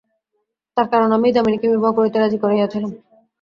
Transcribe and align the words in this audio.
তার 0.77 0.87
কারণ, 0.91 1.09
আমিই 1.11 1.35
দামিনীকে 1.35 1.67
বিবাহ 1.73 1.91
করিতে 1.97 2.17
রাজি 2.17 2.37
করাইয়াছিলাম। 2.43 2.91